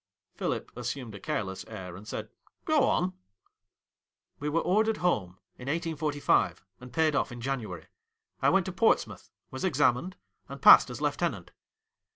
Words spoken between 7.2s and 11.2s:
in January. I went to Portsmouth; was examined, and passed as